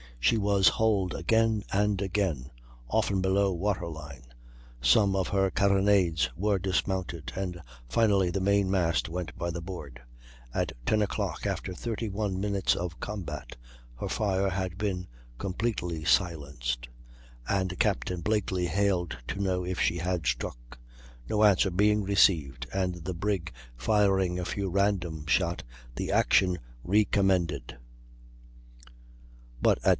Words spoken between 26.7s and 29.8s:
recommended; but